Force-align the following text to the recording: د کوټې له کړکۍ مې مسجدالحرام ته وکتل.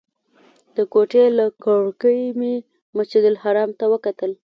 د 0.75 0.77
کوټې 0.93 1.23
له 1.37 1.45
کړکۍ 1.63 2.19
مې 2.39 2.53
مسجدالحرام 2.97 3.69
ته 3.79 3.85
وکتل. 3.93 4.31